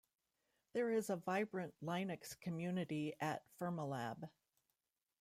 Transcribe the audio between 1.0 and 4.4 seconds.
a vibrant Linux community at Fermilab.